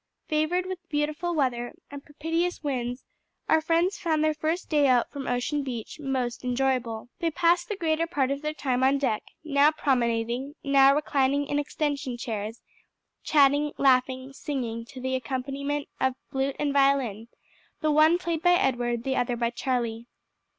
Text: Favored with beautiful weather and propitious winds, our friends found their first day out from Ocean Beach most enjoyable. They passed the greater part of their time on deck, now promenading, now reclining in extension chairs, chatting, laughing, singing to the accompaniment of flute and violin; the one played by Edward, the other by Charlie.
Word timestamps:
Favored 0.29 0.65
with 0.65 0.79
beautiful 0.89 1.35
weather 1.35 1.73
and 1.91 2.03
propitious 2.03 2.63
winds, 2.63 3.05
our 3.47 3.61
friends 3.61 3.99
found 3.99 4.23
their 4.23 4.33
first 4.33 4.67
day 4.67 4.87
out 4.87 5.11
from 5.11 5.27
Ocean 5.27 5.61
Beach 5.63 5.99
most 5.99 6.43
enjoyable. 6.43 7.09
They 7.19 7.29
passed 7.29 7.69
the 7.69 7.75
greater 7.75 8.07
part 8.07 8.31
of 8.31 8.41
their 8.41 8.55
time 8.55 8.81
on 8.83 8.97
deck, 8.97 9.21
now 9.43 9.69
promenading, 9.71 10.55
now 10.63 10.95
reclining 10.95 11.45
in 11.45 11.59
extension 11.59 12.17
chairs, 12.17 12.63
chatting, 13.23 13.73
laughing, 13.77 14.33
singing 14.33 14.85
to 14.85 14.99
the 14.99 15.13
accompaniment 15.13 15.87
of 15.99 16.15
flute 16.31 16.55
and 16.57 16.73
violin; 16.73 17.27
the 17.81 17.91
one 17.91 18.17
played 18.17 18.41
by 18.41 18.53
Edward, 18.53 19.03
the 19.03 19.15
other 19.15 19.35
by 19.37 19.51
Charlie. 19.51 20.07